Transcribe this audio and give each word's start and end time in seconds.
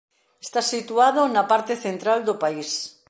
Está 0.45 0.61
situado 0.73 1.21
na 1.35 1.43
parte 1.51 1.73
central 1.85 2.19
do 2.27 2.35
país. 2.43 2.69